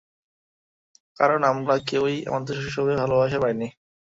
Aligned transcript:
কারণ 1.19 1.39
আমরা 1.51 1.75
কেউই 1.87 2.15
আমাদের 2.29 2.55
শৈশবে 2.57 2.93
ভালোবাসা 3.01 3.37
পাইনি। 3.43 3.67